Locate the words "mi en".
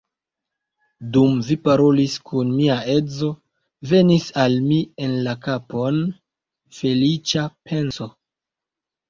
4.71-5.15